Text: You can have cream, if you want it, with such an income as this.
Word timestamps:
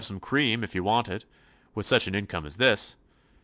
You 0.03 0.07
can 0.07 0.15
have 0.15 0.21
cream, 0.23 0.63
if 0.63 0.73
you 0.73 0.83
want 0.83 1.09
it, 1.09 1.25
with 1.75 1.85
such 1.85 2.07
an 2.07 2.15
income 2.15 2.47
as 2.47 2.55
this. 2.55 2.95